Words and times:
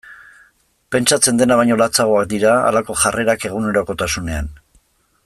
Pentsatzen 0.95 1.41
dena 1.41 1.57
baino 1.59 1.77
latzagoak 1.81 2.31
dira 2.33 2.57
halako 2.71 2.99
jarrerak 3.05 3.47
egunerokotasunean. 3.51 4.53